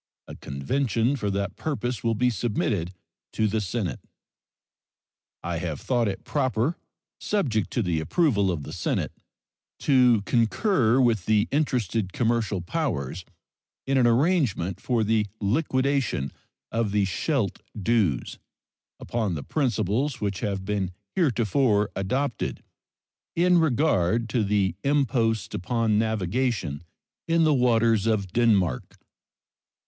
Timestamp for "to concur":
9.81-10.99